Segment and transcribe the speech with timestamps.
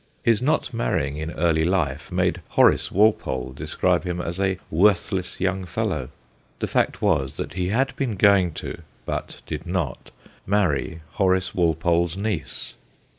[0.23, 5.63] His not marrying in early life made Horace Walpole describe him as a worthless young
[5.67, 6.09] fellow.
[6.57, 10.09] The fact was that he had been going to, but did not,
[10.47, 12.73] marry Horace Walpole's niece.